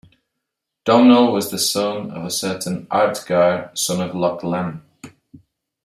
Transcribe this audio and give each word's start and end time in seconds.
Domnall 0.83 1.31
was 1.31 1.51
the 1.51 1.59
son 1.59 2.09
of 2.09 2.25
a 2.25 2.31
certain 2.31 2.87
Artgar 2.87 3.69
son 3.77 4.01
of 4.01 4.15
Lochlann. 4.15 4.81